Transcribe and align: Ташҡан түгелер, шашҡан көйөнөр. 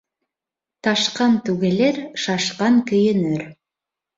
Ташҡан 0.87 1.35
түгелер, 1.49 2.01
шашҡан 2.25 2.81
көйөнөр. 2.89 3.45